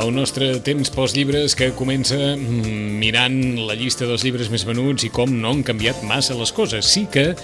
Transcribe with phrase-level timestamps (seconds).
[0.00, 3.34] El nostre temps pels llibres que comença mm, mirant
[3.68, 6.88] la llista dels llibres més venuts i com no han canviat massa les coses.
[6.88, 7.34] Sí que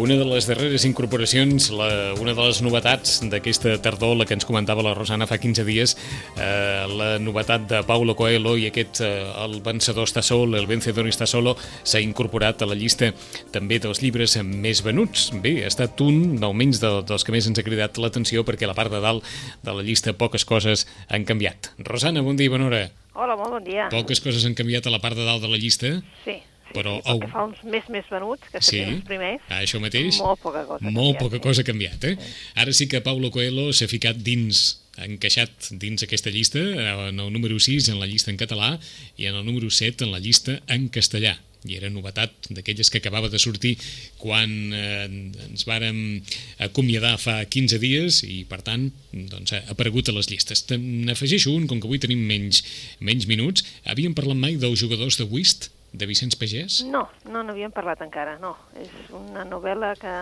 [0.00, 4.48] una de les darreres incorporacions, la, una de les novetats d'aquesta tardor, la que ens
[4.48, 5.96] comentava la Rosana fa 15 dies,
[6.40, 9.12] eh, la novetat de Paulo Coelho i aquest eh,
[9.44, 13.12] El vencedor està sol, El vencedor està solo, s'ha incorporat a la llista
[13.52, 15.28] també dels llibres més venuts.
[15.44, 18.72] Bé, ha estat un, almenys de, dels que més ens ha cridat l'atenció perquè a
[18.72, 21.74] la part de dalt de la llista poques coses han canviat.
[21.84, 22.90] Rosana, bon dia i bona hora.
[23.14, 23.88] Hola, molt bon dia.
[23.90, 25.88] Poques coses han canviat a la part de dalt de la llista.
[26.24, 29.62] Sí, sí, Però, sí, que fa uns més més venuts, que Sí, els primers, a
[29.64, 30.20] això mateix.
[30.20, 30.84] molt poca cosa.
[30.84, 31.42] Molt canviat, poca sí.
[31.42, 32.16] cosa ha canviat, eh?
[32.54, 37.32] Ara sí que Paulo Coelho s'ha ficat dins, ha encaixat dins aquesta llista, en el
[37.32, 38.78] número 6 en la llista en català
[39.16, 42.98] i en el número 7 en la llista en castellà i era novetat d'aquelles que
[43.00, 43.74] acabava de sortir
[44.20, 45.06] quan eh,
[45.48, 46.20] ens vàrem
[46.62, 50.62] acomiadar fa 15 dies i per tant doncs, ha aparegut a les llistes.
[50.68, 52.62] Te- N'afegeixo un, com que avui tenim menys,
[53.00, 53.64] menys minuts.
[53.86, 56.82] Havíem parlat mai dels jugadors de whist de Vicenç Pagès?
[56.90, 58.54] No, no n'havíem parlat encara, no.
[58.76, 60.16] És una novel·la que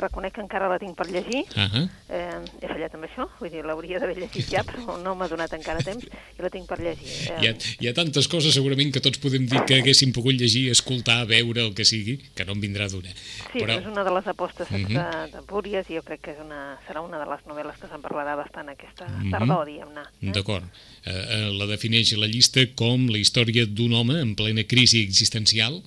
[0.00, 1.44] reconec que encara la tinc per llegir.
[1.56, 1.68] Ah
[2.10, 5.52] Eh, he fallat amb això, vull dir, l'hauria d'haver llegit ja, però no m'ha donat
[5.54, 7.06] encara temps i la tinc per llegir.
[7.30, 10.34] Eh, Hi ha, hi ha tantes coses segurament que tots podem dir que haguéssim pogut
[10.34, 13.12] llegir, escoltar, veure, el que sigui, que no en vindrà d'una.
[13.52, 13.78] Sí, però...
[13.78, 14.94] és una de les apostes Mhm.
[14.96, 17.86] de, de Búries i jo crec que és una, serà una de les novel·les que
[17.88, 19.30] se'n parlarà bastant aquesta Mhm.
[19.30, 20.02] tardor, diguem-ne.
[20.22, 20.32] Eh?
[20.34, 20.64] D'acord.
[21.04, 25.82] Eh, eh, la defineix la llista com la història d'un home en plena crisi existencial,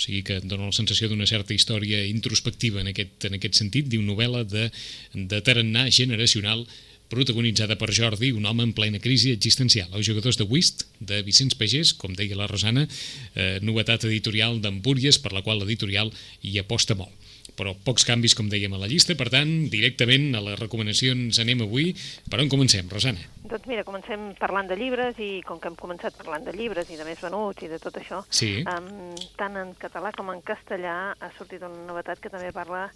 [0.00, 3.90] o sigui que dona la sensació d'una certa història introspectiva en aquest, en aquest sentit,
[3.92, 4.70] diu novel·la de,
[5.12, 6.64] de tarannà generacional
[7.10, 9.90] protagonitzada per Jordi, un home en plena crisi existencial.
[9.92, 12.86] Els jugadors de whist, de Vicenç Pagès, com deia la Rosana,
[13.34, 16.14] eh, novetat editorial d'Empúries, per la qual l'editorial
[16.46, 17.12] hi aposta molt.
[17.56, 21.62] Però pocs canvis, com dèiem, a la llista, per tant, directament a les recomanacions anem
[21.66, 21.94] avui.
[22.30, 23.20] Per on comencem, Rosana?
[23.50, 26.96] Doncs mira, comencem parlant de llibres i com que hem començat parlant de llibres i
[26.96, 28.64] de més venuts i de tot això, Sí.
[28.64, 32.90] um, tant en català com en castellà ha sortit una novetat que també parla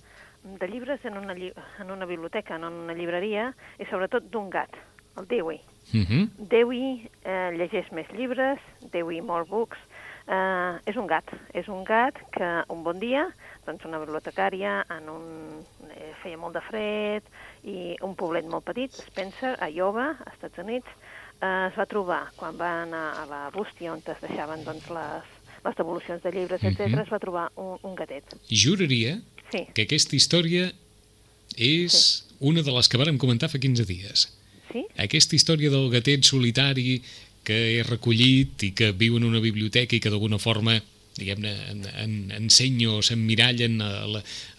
[0.45, 4.51] de llibres en una, lli en una biblioteca, no en una llibreria, i sobretot d'un
[4.51, 4.71] gat,
[5.17, 5.61] el Dewey.
[5.93, 6.29] Uh -huh.
[6.39, 8.59] Dewey eh, llegeix més llibres,
[8.93, 9.79] Dewey More Books.
[10.25, 13.27] Eh, és un gat, és un gat que un bon dia,
[13.67, 15.27] doncs una bibliotecària en un,
[15.93, 17.27] eh, feia molt de fred
[17.69, 20.89] i un poblet molt petit, Spencer, a Iowa, als Estats Units,
[21.43, 25.29] eh, es va trobar quan va anar a la bústia on es deixaven doncs, les,
[25.65, 26.89] les devolucions de llibres, etc.
[26.89, 27.05] Mhm.
[27.05, 28.25] es va trobar un, un gatet.
[28.49, 29.19] Juraria
[29.53, 30.73] Sí, que aquesta història
[31.57, 34.25] és una de les que vàrem comentar fa 15 dies.
[34.73, 34.87] sí?
[34.97, 37.03] Aquesta història del gatet solitari
[37.45, 40.81] que és recollit i que viu en una biblioteca i que d'alguna forma
[41.15, 44.17] diguem-ne, en, en, ensenya o s'emmirallen el,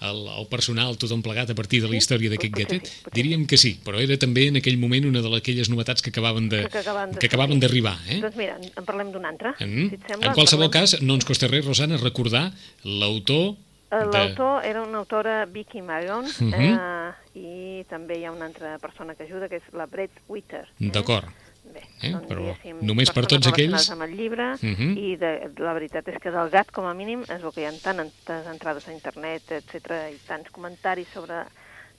[0.07, 2.87] el, el personal tothom plegat a partir de la història d'aquest gatet?
[2.87, 6.13] sí, Diríem que sí, però era també en aquell moment una de aquelles novetats que
[6.15, 6.79] acabaven de Que
[7.27, 7.97] acabaven de d'arribar.
[8.07, 8.21] Eh?
[8.23, 9.51] Doncs mira, en parlem d'un altre.
[9.59, 9.89] Mm.
[9.91, 12.53] Si et sembla, en qualsevol parlem- cas, no ens costa res, Rosana, recordar
[12.85, 13.57] l'autor
[13.91, 14.05] Eh, de...
[14.17, 16.53] L'autor era una autora Vicky Marion Mhm.
[16.55, 20.63] eh, i també hi ha una altra persona que ajuda, que és la Brett Witter.
[20.79, 20.89] Eh?
[20.89, 21.27] D'acord.
[21.73, 24.97] Bé, Eh, doncs, però només per tots aquells- amb el llibre Mhm.
[24.97, 27.65] i de, la veritat és que del gat, com a mínim, es veu que hi
[27.65, 31.43] ha tantes entrades a internet, etc i tants comentaris sobre,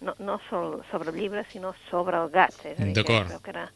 [0.00, 2.55] no, no sol sobre el llibre, sinó sobre el gat.
[2.65, 3.28] És que D'acord.
[3.28, 3.71] veu que era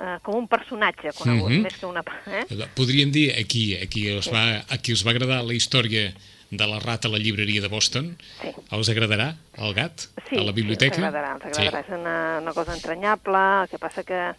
[0.00, 1.62] eh, com un personatge conegut, Mhm.
[1.62, 2.02] més que una...
[2.26, 2.46] Eh?
[2.74, 6.12] Podríem dir a qui, a qui, us va, a qui us va agradar la història
[6.50, 8.48] de la rata a la llibreria de Boston, Sí.
[8.72, 10.94] us agradarà el gat Sí, a la biblioteca?
[10.96, 11.80] Sí, ens agradarà, ens agradarà.
[11.80, 14.32] És una, una cosa entranyable, el que passa que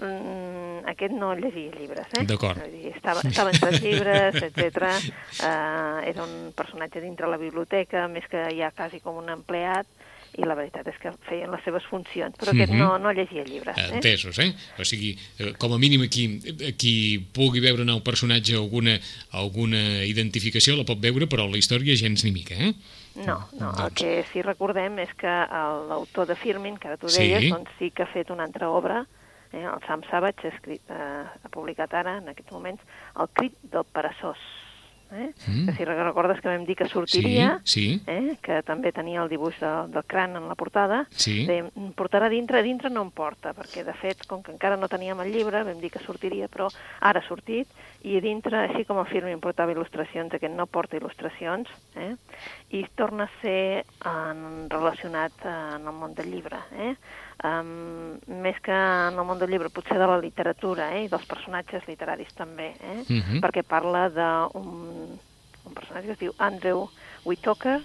[0.00, 2.24] mm, aquest no llegia llibres, eh?
[2.26, 2.58] D'acord.
[2.94, 4.88] Estava, estava entre els llibres, etc.
[5.40, 9.86] Uh, era un personatge dintre la biblioteca, més que ja quasi com un empleat,
[10.38, 12.78] i la veritat és que feien les seves funcions, però aquest Mhm.
[12.78, 13.76] no, no llegia llibres.
[13.76, 13.88] Eh?
[13.96, 14.54] Entesos, eh?
[14.78, 16.38] O sigui, eh, com a mínim aquí,
[16.78, 18.94] qui pugui veure en el personatge alguna,
[19.32, 22.72] alguna identificació la pot veure, però la història gens ni mica, eh?
[23.16, 27.08] No, no, el Doncs- que sí recordem és que l'autor de Firmin, que ara tu
[27.08, 27.24] Sí.
[27.26, 29.06] deies, doncs sí que ha fet una altra obra,
[29.52, 32.82] eh, el Sam Savage, ha, escrit, eh, ha publicat ara, en aquests moments,
[33.18, 34.38] El crit del peresós.
[35.12, 35.32] Eh?
[35.48, 35.66] Mm.
[35.66, 38.02] Que si recordes que vam dir que sortiria, Sí, sí.
[38.06, 38.36] eh?
[38.40, 41.46] que també tenia el dibuix de, del cran en la portada, Sí.
[41.48, 41.64] de,
[41.98, 45.32] portarà dintre, dintre no em porta, perquè de fet, com que encara no teníem el
[45.34, 46.68] llibre, vam dir que sortiria, però
[47.00, 47.66] ara ha sortit,
[48.06, 52.14] i dintre, així com el Firmin portava il·lustracions, aquest no porta il·lustracions, eh?
[52.70, 56.62] i torna a ser en, relacionat eh, en el món del llibre.
[56.78, 56.94] Eh?
[57.42, 61.04] Um, més que en el món del llibre, potser de la literatura eh?
[61.06, 63.04] i dels personatges literaris també, eh?
[63.08, 63.40] Mhm.
[63.40, 65.18] perquè parla d'un
[65.64, 66.88] un personatge que es diu Andrew
[67.24, 67.80] Whitaker,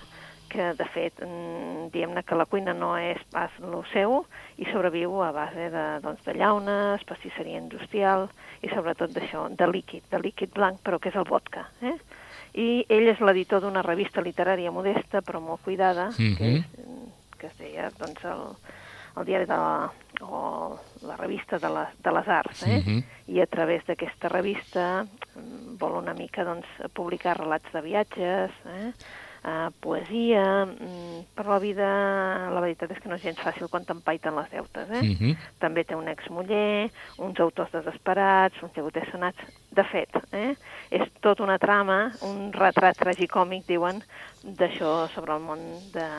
[0.49, 4.25] que de fet, mm, diguem-ne que la cuina no és pas el seu
[4.57, 8.29] i sobreviu a base de, doncs, de llaunes, pastisseria industrial
[8.61, 11.67] i sobretot d'això, de líquid, de líquid blanc, però que és el vodka.
[11.81, 11.97] Eh?
[12.55, 16.37] I ell és l'editor d'una revista literària modesta, però molt cuidada, mm -hmm.
[16.37, 16.55] que, Mhm.
[16.55, 18.55] és, que es deia doncs, el,
[19.15, 19.91] el diari de la,
[20.21, 22.81] o la revista de, la, de les arts, eh?
[22.83, 23.03] Mhm.
[23.27, 28.91] i a través d'aquesta revista mm, vol una mica doncs, publicar relats de viatges, eh?
[29.45, 31.87] Uh, poesia, mm, per la vida,
[32.49, 35.03] la veritat és que no és gens fàcil quan t'empaiten les deutes, eh?
[35.03, 35.35] Mhm.
[35.61, 36.89] També té un exmuller,
[37.21, 39.37] uns autors desesperats, uns llagoters sonats.
[39.69, 40.55] De fet, eh?
[40.89, 44.01] és tot una trama, un retrat tragicòmic, diuen,
[44.41, 45.59] d'això sobre el món
[45.93, 46.09] de,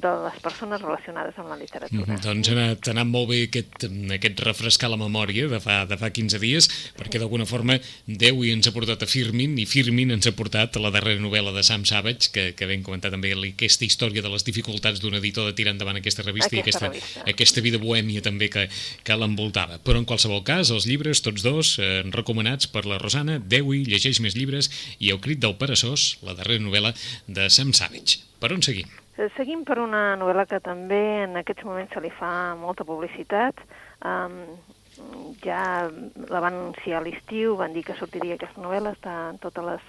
[0.00, 2.06] de les persones relacionades amb la literatura.
[2.06, 3.84] Mhm, Doncs ha anat, ha anat molt bé aquest,
[4.16, 8.66] aquest refrescar la memòria de fa, de fa 15 dies, perquè d'alguna forma Déu ens
[8.66, 11.84] ha portat a Firmin i Firmin ens ha portat a la darrera novel·la de Sam
[11.84, 15.72] Savage, que, que vam comentar també aquesta història de les dificultats d'un editor de tirar
[15.76, 17.24] endavant aquesta revista i Aquesta aquesta, revista.
[17.30, 18.68] aquesta vida bohèmia també que,
[19.04, 19.78] que l'envoltava.
[19.84, 24.20] Però en qualsevol cas, els llibres, tots dos, eh, recomanats per la Rosana, Dewi llegeix
[24.20, 26.94] més llibres i El crit del peresós, la darrera novel·la
[27.28, 28.20] de Sam Savage.
[28.40, 28.88] Per on seguim?
[29.20, 33.58] Eh, Seguim per una novel·la que també en aquests moments se li fa molta publicitat.
[34.00, 34.38] Um,
[35.44, 35.88] ja
[36.28, 39.84] la van anunciar a l'estiu, van dir que sortiria aquesta novel·la, està en totes les,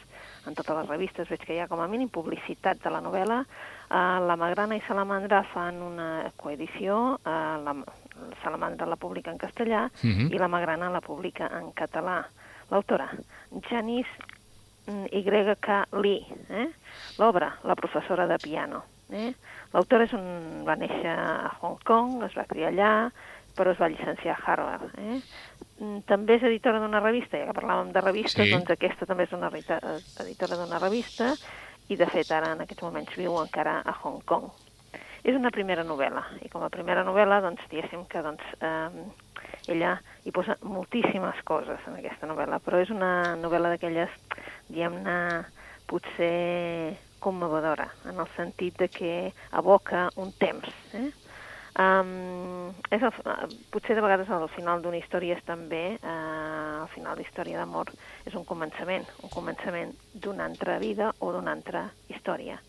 [0.48, 3.39] en totes les revistes, veig que hi ha com a mínim publicitat de la novel·la.
[3.88, 7.75] Uh, la Magrana i Salamandra fan una coedició, uh, la
[8.44, 10.28] Salamandra la publica en castellà Mhm.
[10.31, 12.25] i la Magrana la publica en català.
[12.69, 13.10] L'autora,
[13.69, 14.10] Janice
[15.12, 15.86] Y.K.
[16.01, 16.69] Lee, eh?
[17.18, 18.83] l'obra, la professora de piano.
[19.13, 19.33] Eh?
[19.73, 22.91] L'autora és un, va néixer a Hong Kong, es va criar allà,
[23.57, 24.93] però es va llicenciar a Harvard.
[24.97, 25.19] Eh?
[25.81, 28.51] Mm, També és editora d'una revista, ja que parlàvem de revistes, Sí.
[28.53, 31.33] doncs aquesta també és una editora d'una revista
[31.89, 34.49] i de fet ara en aquests moments viu encara a Hong Kong.
[35.23, 38.89] És una primera novel·la, i com a primera novel·la, doncs, diguéssim que doncs, eh,
[39.67, 44.09] ella hi posa moltíssimes coses en aquesta novel·la, però és una novel·la d'aquelles,
[44.69, 45.45] diguem-ne,
[45.85, 49.13] potser commovedora, en el sentit de que
[49.57, 50.69] evoca un temps.
[50.97, 51.09] Eh?
[51.79, 53.13] Um, és el,
[53.71, 57.94] potser de vegades al final d'una història és també, uh, al final d'història d'amor,
[58.27, 62.59] és un començament, un començament d'una altra vida o d'una altra història.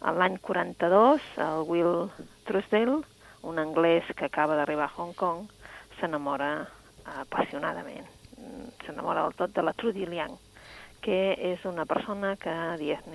[0.00, 2.08] L'any 42, el Will
[2.46, 3.02] Truesdale,
[3.42, 5.48] un anglès que acaba d'arribar a Hong Kong,
[5.98, 6.52] s'enamora
[7.18, 8.06] apassionadament.
[8.38, 10.38] Mm, S'enamora del tot de la Trudy Liang,
[11.00, 12.54] que és una persona que,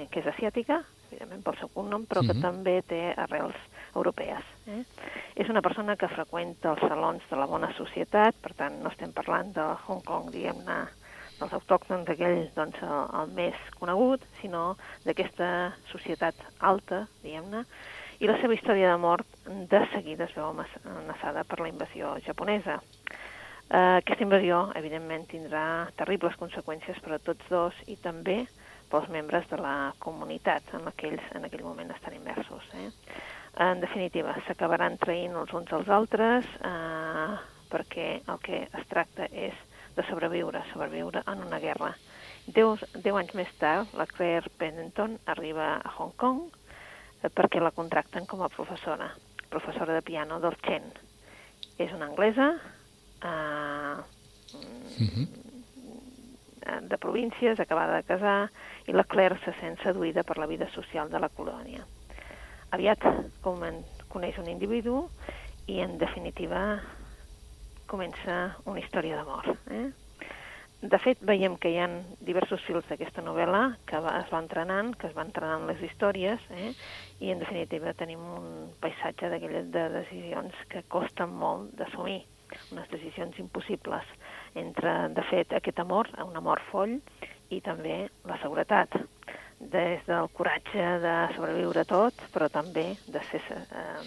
[0.09, 0.81] que és asiàtica,
[1.11, 2.41] evidentment pel seu cognom, però que Mhm.
[2.41, 3.55] també té arrels
[3.95, 4.43] europees.
[4.67, 4.83] Eh?
[5.35, 9.11] És una persona que freqüenta els salons de la bona societat, per tant, no estem
[9.11, 10.87] parlant de Hong Kong, diguem-ne,
[11.39, 17.65] dels autòctons d'aquell, doncs, el, el més conegut, sinó d'aquesta societat alta, diguem-ne,
[18.19, 22.81] i la seva història d'amor de seguida es veu amenaçada per la invasió japonesa.
[23.73, 28.43] Eh, aquesta invasió, evidentment, tindrà terribles conseqüències per a tots dos i també
[28.91, 32.67] pels membres de la comunitat en que ells en aquell moment estan immersos.
[32.77, 32.91] Eh?
[33.65, 37.31] En definitiva, s'acabaran traint els uns als altres eh,
[37.71, 39.57] perquè el que es tracta és
[39.97, 41.95] de sobreviure, sobreviure en una guerra.
[42.45, 47.73] Deu, deu anys més tard, la Claire Pennington arriba a Hong Kong eh, perquè la
[47.73, 49.09] contracten com a professora,
[49.49, 50.85] professora de piano del Chen.
[51.81, 52.51] És una anglesa,
[53.23, 53.95] eh,
[54.99, 55.27] Mhm.
[56.89, 58.51] de províncies, acabada de casar,
[58.87, 61.85] i la Claire se sent seduïda per la vida social de la colònia.
[62.71, 62.99] Aviat
[63.41, 65.09] comen- coneix un individu
[65.67, 66.81] i, en definitiva,
[67.85, 69.57] comença una història d'amor.
[69.69, 69.91] Eh?
[70.81, 71.87] De fet, veiem que hi ha
[72.19, 76.39] diversos fils d'aquesta novel·la que va, es va entrenant, que es van entrenant les històries,
[76.49, 76.73] eh?
[77.19, 82.25] i en definitiva tenim un paisatge d'aquelles de decisions que costen molt d'assumir,
[82.71, 84.05] unes decisions impossibles
[84.55, 86.99] entre, de fet, aquest amor, un amor foll,
[87.53, 88.95] i també la seguretat,
[89.59, 94.01] des del coratge de sobreviure tot, però també de ser, eh,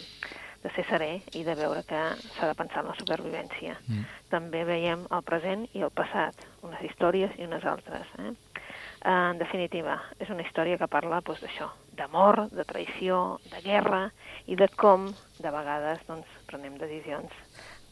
[0.63, 2.03] de ser serè i de veure que
[2.37, 3.77] s'ha de pensar en la supervivència.
[3.87, 4.05] Mm.
[4.31, 8.07] També veiem el present i el passat, unes històries i unes altres.
[8.19, 8.33] Eh?
[8.33, 14.11] Eh, En definitiva, és una història que parla doncs, d'això, d'amor, de traïció, de guerra
[14.47, 15.07] i de com,
[15.39, 17.33] de vegades, doncs, prenem decisions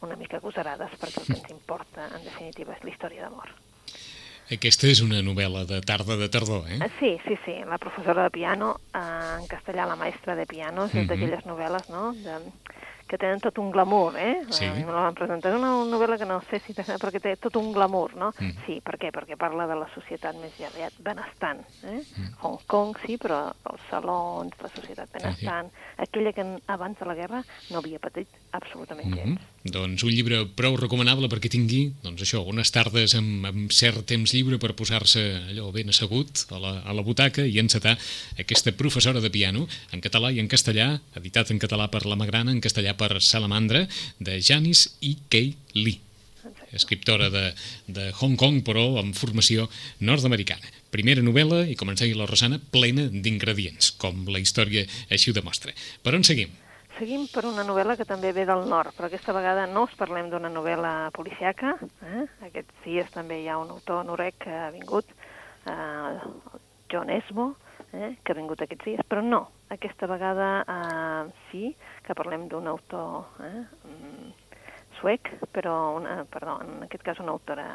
[0.01, 3.49] una mica agosarades perquè el que ens importa, en definitiva, és la història d'amor.
[4.51, 6.77] Aquesta és una novel·la de tarda de tardor, eh?
[6.77, 10.85] Eh, Sí, sí, sí, la professora de piano, eh, en castellà la maestra de piano,
[10.85, 11.07] és Mhm.
[11.07, 12.13] d'aquelles novel·les no?
[12.13, 12.51] de,
[13.07, 14.43] que tenen tot un glamour, eh?
[14.51, 14.65] Sí.
[14.65, 15.51] A mi me la van presentar.
[15.51, 18.33] És una novel·la que no sé si t'agrada, perquè té tot un glamour, no?
[18.39, 18.51] Mm.
[18.67, 19.11] Sí, per què?
[19.11, 22.03] Perquè parla de la societat més aviat benestant, eh?
[22.41, 27.43] Hong Kong, sí, però els salons, la societat benestant, aquella que abans de la guerra
[27.71, 29.39] no havia patit absolutament Mm gens.
[29.39, 29.54] -hmm.
[29.65, 34.35] Doncs un llibre prou recomanable perquè tingui, doncs això, unes tardes amb, amb cert temps
[34.35, 37.95] lliure per posar-se allò ben assegut a la, a la butaca i encetar
[38.37, 42.53] aquesta professora de piano en català i en castellà, editat en català per la Magrana,
[42.53, 43.87] en castellà per Salamandra,
[44.21, 45.15] de Janice E.
[45.33, 45.47] K.
[45.73, 46.01] Lee
[46.75, 47.53] escriptora de,
[47.87, 49.69] de Hong Kong, però amb formació
[50.03, 50.67] nord-americana.
[50.91, 55.37] Primera novel·la, i com ens deia la Rosana, plena d'ingredients, com la història així ho
[55.39, 55.73] demostra.
[56.03, 56.51] Per on seguim?
[56.95, 60.29] Seguim per una novel·la que també ve del nord, però aquesta vegada no us parlem
[60.31, 61.73] d'una novel·la policiaca.
[62.07, 62.23] Eh?
[62.47, 65.09] Aquests dies també hi ha un autor norec que ha vingut,
[65.67, 66.19] eh,
[66.91, 67.55] John Esmo,
[67.91, 69.41] eh, que ha vingut aquests dies, però no,
[69.75, 71.75] aquesta vegada eh, sí
[72.05, 74.31] que parlem d'un autor eh, mm,
[75.01, 77.67] suec, però una, perdó, en aquest cas una autora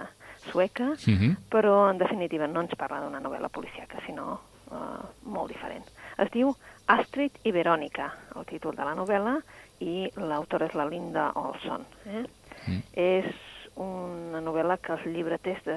[0.51, 1.37] sueca, Uh -huh.
[1.51, 5.85] però en definitiva no ens parla d'una novel·la policiaca, sinó uh, molt diferent.
[6.19, 6.55] Es diu
[6.91, 9.37] Astrid i Verònica, el títol de la novel·la,
[9.81, 11.87] i l'autora és la Linda Olson.
[12.07, 12.25] Eh?
[12.67, 12.83] Mm.
[12.99, 13.31] És
[13.81, 15.77] una novel·la que els llibreters de,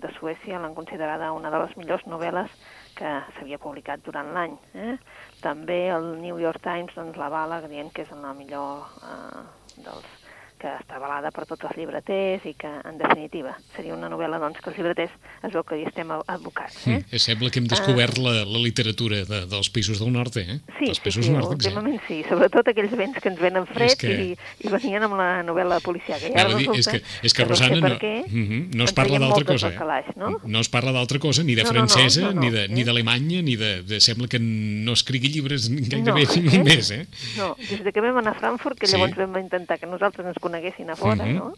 [0.00, 2.52] de Suècia l'han considerada una de les millors novel·les
[2.96, 4.54] que s'havia publicat durant l'any.
[4.78, 4.96] Eh?
[5.42, 9.42] També el New York Times doncs, l'avala dient que és la millor eh,
[9.84, 10.23] dels
[10.64, 14.62] que està avalada per tots els llibreters i que, en definitiva, seria una novel·la doncs,
[14.64, 15.12] que els llibreters
[15.44, 16.78] es veu que hi estem advocats.
[16.88, 17.02] Eh?
[17.02, 20.56] Mm, sembla que hem descobert la, la literatura de, dels països del nord, eh?
[20.78, 23.98] Sí, dels sí, països sí, nòrdics, últimament sí, sobretot aquells vents que ens venen freds
[24.00, 24.28] que- i,
[24.64, 26.24] i venien amb la novel·la policiaca.
[26.30, 28.62] I Anava ara a dir, és que, és que no sé Rosana, no, què, Mhm,
[28.78, 29.68] no es parla d'altra cosa.
[29.68, 30.40] al calaix, no?
[30.44, 32.68] no es parla d'altra cosa, ni de No, no, no, francesa, no, no, ni de-
[32.68, 32.84] ni eh?
[32.88, 34.00] d'Alemanya, ni de, de...
[34.00, 36.64] Sembla que no escrigui llibres gairebé No, ni eh?
[36.64, 37.06] més, eh?
[37.36, 38.96] No, des de que vam anar a Frankfurt, que Sí.
[38.96, 41.34] llavors vam intentar que nosaltres ens coneguessin a fora, Mhm.
[41.34, 41.52] no?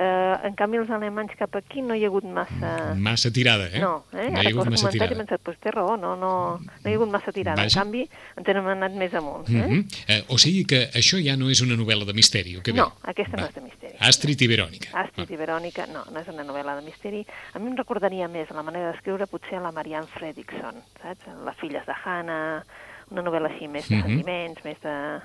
[0.00, 2.94] Eh, en canvi, els alemanys cap aquí no hi ha hagut massa...
[2.94, 3.80] Massa tirada, eh?
[3.80, 4.28] No, eh?
[4.30, 5.16] No hi ha hagut massa comentat he tirada.
[5.16, 7.56] pensat, doncs té raó, no, no, no hi ha hagut massa tirada.
[7.62, 7.80] Vaja.
[7.80, 8.04] En canvi,
[8.36, 9.48] ens hem anat més amunt.
[9.48, 9.52] Eh?
[9.66, 9.80] Mhm.
[10.06, 12.78] eh, o sigui que això ja no és una novel·la de misteri, o què bé?
[12.78, 13.48] No, aquesta no Va.
[13.48, 13.96] és de misteri.
[13.98, 14.88] Astrid i Verònica.
[14.92, 17.26] Astrid i Verònica, no, no és una novel·la de misteri.
[17.54, 21.26] A mi em recordaria més la manera d'escriure potser la Marianne Fredrickson, saps?
[21.44, 22.62] Les filles de Hannah,
[23.10, 24.02] una novel·la així més de Mhm.
[24.04, 25.20] sentiments, més de...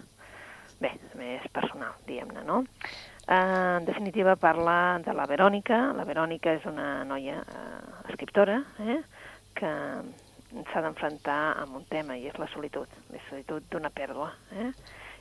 [0.84, 2.64] Bé, més personal, diguem-ne, no?
[3.24, 5.78] Uh, en definitiva parla de la Verònica.
[5.96, 8.98] La Verònica és una noia uh, escriptora eh?
[9.56, 9.70] que
[10.74, 14.28] s'ha d'enfrontar amb un tema i és la solitud, la solitud d'una pèrdua.
[14.60, 14.68] Eh?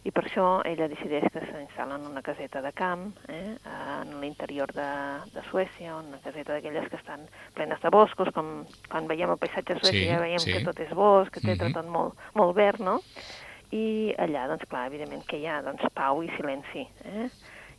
[0.03, 3.55] I per això ella decideix que s'instal·la en una caseta de camp, eh,
[4.03, 4.89] en l'interior de,
[5.31, 7.23] de Suècia, una caseta d'aquelles que estan
[7.55, 10.57] plenes de boscos, com quan veiem el paisatge Suècia Sí, ja veiem sí.
[10.57, 11.77] que tot és bosc, etc, Mhm.
[11.79, 12.99] tot molt, molt verd, no?
[13.73, 16.85] I allà, doncs clar, evidentment que hi ha doncs, pau i silenci.
[17.09, 17.29] Eh?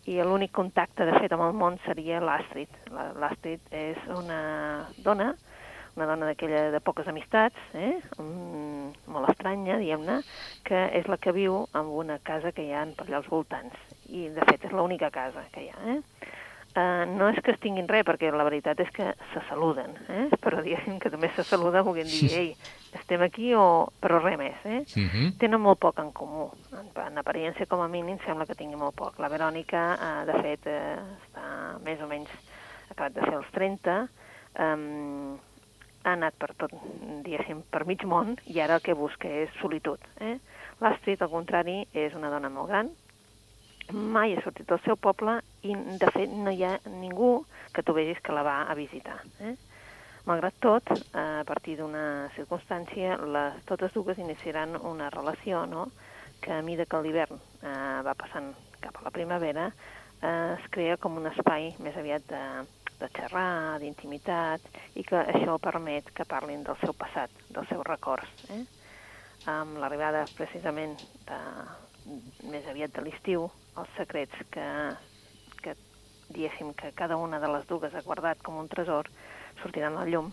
[0.10, 2.70] I l'únic contacte, de fet, amb el món seria l'Astrid.
[2.92, 5.30] La- L'Astrid és una dona,
[5.96, 8.00] una dona d'aquella de poques amistats, eh?
[8.18, 10.18] mm, molt estranya, diguem-ne,
[10.66, 13.78] que és la que viu en una casa que hi ha per allà als voltants.
[14.10, 15.78] I, de fet, és l'única casa que hi ha.
[15.94, 16.02] Eh?
[16.74, 20.24] Uh, no és que es tinguin res, perquè la veritat és que se saluden, eh?
[20.42, 22.48] però diguem que també se saluda volent dir, ei,
[22.98, 23.92] estem aquí, o...
[24.01, 24.58] però res més.
[24.65, 24.80] Eh?
[24.82, 25.36] Mhm.
[25.44, 26.48] Tenen molt poc en comú.
[26.74, 29.22] En, en apariència, com a mínim, sembla que tingui molt poc.
[29.22, 31.46] La Verònica, eh, de fet, eh, està
[31.86, 32.34] més o menys
[32.89, 34.00] acabat de fer els 30,
[34.65, 35.38] um,
[36.03, 36.74] ha anat per tot,
[37.25, 40.01] diguéssim, per mig món, i ara el que busca és solitud.
[40.25, 40.39] Eh?
[40.82, 42.89] L'Astrid, al contrari, és una dona molt gran,
[43.92, 47.94] mai ha sortit del seu poble i, de fet, no hi ha ningú que tu
[47.94, 49.20] vegis que la va a visitar.
[49.42, 49.56] Eh?
[50.25, 55.90] Malgrat tot, eh, a partir d'una circumstància, les, totes dues iniciaran una relació no?
[56.42, 59.68] que a mida que l'hivern eh, va passant cap a la primavera,
[60.22, 62.44] eh, es crea com un espai més aviat de,
[63.02, 64.63] de xerrar, d'intimitat,
[64.96, 68.48] i que això permet que parlin del seu passat, dels seus records.
[68.56, 68.63] Eh?
[69.52, 70.96] Amb l'arribada precisament
[71.28, 71.42] de,
[72.48, 74.65] més aviat de l'estiu, els secrets que,
[75.63, 75.75] que
[76.30, 79.10] diguéssim que cada una de les dues ha guardat com un tresor
[79.62, 80.32] sortiran a la llum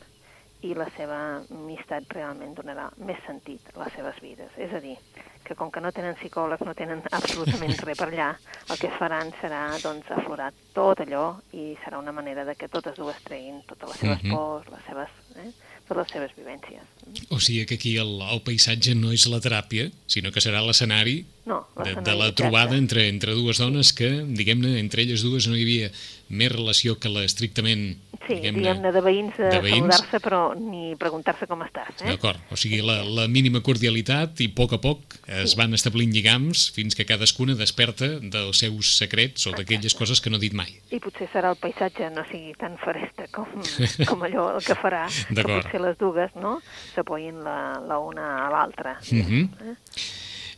[0.63, 1.17] i la seva
[1.49, 4.51] amistat realment donarà més sentit a les seves vides.
[4.61, 4.99] És a dir,
[5.43, 8.27] que com que no tenen psicòlegs, no tenen absolutament res per allà,
[8.69, 12.97] el que faran serà doncs, aflorar tot allò i serà una manera de que totes
[13.01, 14.35] dues treguin totes les seves Mhm.
[14.37, 15.09] pors, les seves,
[15.41, 15.51] eh,
[15.91, 16.87] totes les seves vivències.
[17.35, 21.25] O sigui que aquí el, el paisatge no és la teràpia, sinó que serà l'escenari
[21.51, 25.59] No, de, de la trobada entre, entre dues dones que, diguem-ne, entre elles dues no
[25.59, 25.91] hi havia
[26.31, 27.97] més relació que l'estrictament
[28.27, 29.79] Sí, diguem-ne de veïns, de, de veïns.
[29.81, 32.03] saludar-se però ni preguntar-se com estàs.
[32.05, 32.11] Eh?
[32.13, 36.13] D'acord, o sigui, la, la mínima cordialitat i a poc a poc es van establint
[36.15, 40.55] lligams fins que cadascuna desperta dels seus secrets o d'aquelles coses que no ha dit
[40.55, 40.77] mai.
[40.93, 43.49] I potser serà el paisatge no sigui tan faresta com,
[44.11, 46.59] com allò el que farà que potser les dues no
[46.95, 47.59] s'apoyin la,
[47.89, 48.99] la una a l'altra.
[49.11, 49.49] Mhm.
[49.65, 49.77] eh?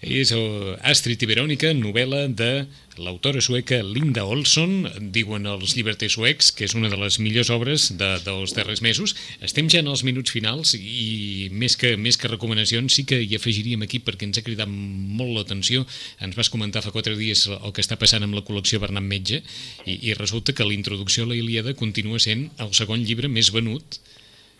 [0.02, 2.66] És eh, Astrid i Verònica, novel·la de
[2.98, 7.86] l'autora sueca Linda Olson, diuen els llibreters suecs, que és una de les millors obres
[8.00, 9.14] de, dels darrers mesos.
[9.40, 13.38] Estem ja en els minuts finals i més que, més que recomanacions sí que hi
[13.38, 15.86] afegiríem aquí perquè ens ha cridat molt l'atenció.
[16.20, 19.38] Ens vas comentar fa quatre dies el que està passant amb la col·lecció Bernat Metge
[19.86, 23.54] i, i resulta que la introducció a la Ilíada continua sent el segon llibre més
[23.54, 24.02] venut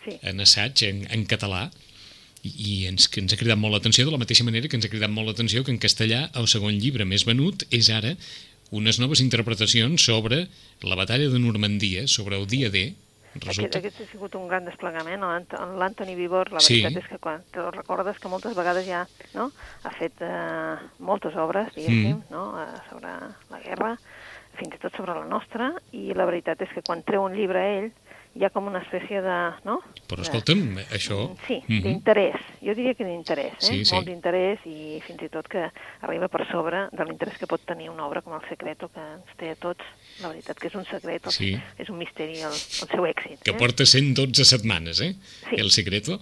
[0.03, 0.17] Sí.
[0.27, 1.69] en assaig en, en català
[2.43, 4.85] i, i ens, que ens ha cridat molt l'atenció de la mateixa manera que ens
[4.85, 8.15] ha cridat molt l'atenció que en castellà el segon llibre més venut és ara
[8.73, 10.47] unes noves interpretacions sobre
[10.81, 12.93] la batalla de Normandia, sobre el dia D
[13.33, 13.79] Aquest, resulta...
[13.79, 15.21] aquest ha sigut un gran desplegament.
[15.25, 16.81] L'Ant- L'Anthony Vivor, la Sí.
[16.83, 19.47] veritat és que quan te recordes que moltes vegades ja no,
[19.81, 22.29] ha fet eh, moltes obres, diguéssim, Mm.
[22.29, 23.09] no, eh, sobre
[23.49, 23.95] la guerra,
[24.59, 27.63] fins i tot sobre la nostra, i la veritat és que quan treu un llibre
[27.79, 27.89] ell,
[28.35, 29.35] hi ha com una espècie de...
[29.65, 29.75] No?
[30.09, 31.35] Però de- escolta'm, això...
[31.47, 31.81] Sí, Mhm.
[31.83, 32.39] d'interès.
[32.65, 33.65] Jo diria que d'interès, eh?
[33.67, 33.93] Sí, sí.
[33.93, 35.67] Molt d'interès i fins i tot que
[36.01, 39.35] arriba per sobre de l'interès que pot tenir una obra com El Secreto, que ens
[39.37, 39.83] té a tots.
[40.21, 41.51] La veritat que és un secret, el- Sí.
[41.77, 43.41] és un misteri el, el seu èxit.
[43.43, 43.57] que eh?
[43.57, 45.13] porta 112 setmanes, eh?
[45.49, 45.55] Sí.
[45.57, 46.19] El secreto.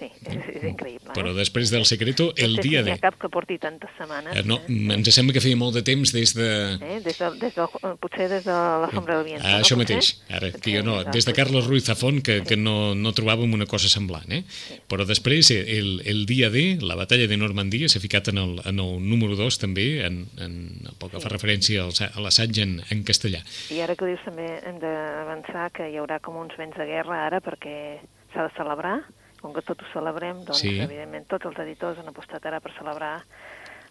[0.00, 1.12] Sí, és, és increïble.
[1.12, 1.36] Però eh?
[1.36, 2.96] després del secreto, el no sé dia si n'hi D.
[2.96, 4.32] ha cap que porti tantes setmanes.
[4.40, 4.94] Eh, No, eh?
[4.96, 6.46] ens sembla que feia molt de temps des de...
[6.80, 7.00] Eh?
[7.04, 7.66] Des de, des de,
[8.00, 8.54] potser des de
[8.84, 9.44] la sombra del viento.
[9.44, 9.64] Ah, no?
[9.66, 9.98] això Potser?
[9.98, 13.12] mateix, ara, que jo no, Potser, des de Carlos Ruiz Zafón que, que no, no
[13.12, 14.40] trobàvem una cosa semblant, eh?
[14.88, 18.56] Però després, eh, el, el dia D, la batalla de Normandia, s'ha ficat en el,
[18.64, 20.56] en el número 2 també, en, en
[20.88, 23.44] el poc que fa referència a l'assaig en, en castellà.
[23.70, 26.88] I ara que ho dius també hem d'avançar que hi haurà com uns vents de
[26.88, 27.98] guerra ara perquè
[28.32, 29.00] s'ha de celebrar.
[29.40, 30.78] Com que tot ho celebrem, doncs Sí.
[30.80, 33.22] evidentment tots els editors han apostat ara per celebrar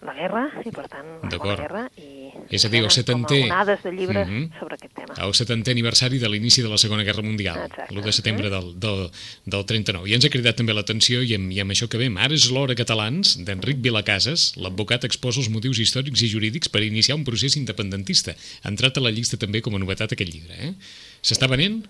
[0.02, 3.42] la guerra i per tant la guerra i És a dir, el tenen setantè.
[3.42, 4.52] com a onades de llibres Mhm.
[4.58, 5.14] sobre aquest tema.
[5.18, 7.94] El 70è aniversari de l'inici de la Segona Guerra Mundial, Exacte.
[7.94, 9.12] l'1 de setembre del, del,
[9.44, 10.08] del 39.
[10.10, 12.50] I ens ha cridat també l'atenció, i amb, i amb això que vem, ara és
[12.50, 17.58] l'hora catalans d'Enric Vilacases, l'advocat exposa els motius històrics i jurídics per iniciar un procés
[17.58, 18.36] independentista.
[18.64, 20.54] Ha entrat a la llista també com a novetat aquest llibre.
[20.64, 20.74] Eh?
[21.22, 21.84] S'està venent?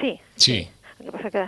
[0.00, 0.68] Sí, Sí.
[1.02, 1.40] El que passa que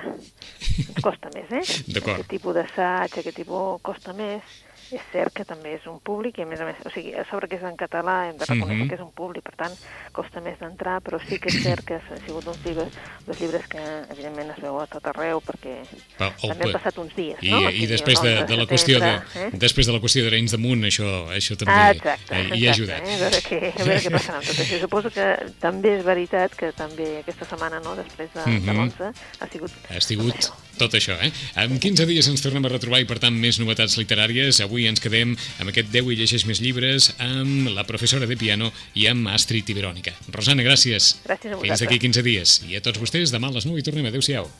[0.82, 1.62] ens costa més, eh?
[1.94, 2.16] D'acord.
[2.16, 4.56] Aquest tipus d'assaig, aquest tipus costa més.
[4.92, 7.24] És cert que també és un públic i a més a més, o sigui, a
[7.30, 8.88] sobre que és en català hem de reconèixer Mhm.
[8.88, 9.72] que és un públic, per tant,
[10.12, 12.92] costa més d'entrar, però sí que és cert que han sigut uns llibres,
[13.26, 13.78] dos llibres que
[14.10, 15.82] evidentment es veu a tot arreu perquè
[16.20, 17.60] Va, el també han pa- passat uns dies, I, no?
[17.70, 19.50] I sigui, després de, l'11 de la qüestió de, eh?
[19.52, 23.00] després de la qüestió d'Arenys damunt, això, això també Ah, exacte, eh, hi ha ajudat.
[23.00, 23.14] Eh?
[23.14, 24.80] A, veure què, a veure què passarà amb tot això.
[24.80, 25.26] Suposo que
[25.60, 28.68] també és veritat que també aquesta setmana, no, després de, de Mhm.
[28.76, 30.52] l'11, ha sigut, Ha sigut això.
[30.78, 31.30] Tot això, eh?
[31.60, 34.60] En 15 dies ens tornem a retrobar i, per tant, més novetats literàries.
[34.64, 38.72] Avui ens quedem amb aquest 10 i llegeix més llibres, amb la professora de piano
[38.94, 40.14] i amb Astrid i Verònica.
[40.34, 41.14] Rosana, gràcies.
[41.24, 41.86] Gràcies a Fins vosaltres.
[41.86, 42.60] d'aquí 15 dies.
[42.68, 44.06] I a tots vostès, demà a les 9 hi tornem.
[44.10, 44.50] Adéu-siau.